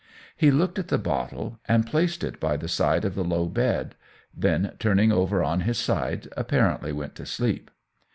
[0.35, 3.93] He looked at the bottle and placed it by the side of the low bed,
[4.35, 7.69] then turning over on his side apparently went to sleep.